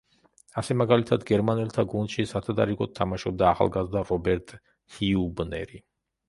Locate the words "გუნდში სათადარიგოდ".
1.91-2.95